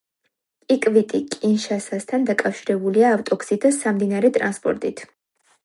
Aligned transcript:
კიკვიტი 0.71 1.19
კინშასასთან 1.35 2.25
დაკავშირებულია 2.31 3.13
ავტოგზით 3.19 3.63
და 3.69 3.73
სამდინარე 3.79 4.33
ტრანსპორტით. 4.39 5.05